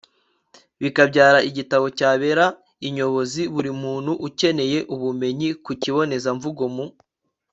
bikabyara 0.81 1.39
igitabo 1.49 1.85
cyabera 1.97 2.45
inyobozi 2.87 3.41
buri 3.53 3.71
muntu 3.83 4.11
ukeneye 4.27 4.79
ubumenyi 4.93 5.49
ku 5.63 5.71
kibonezamvugo 5.81 6.63
mu 6.75 6.85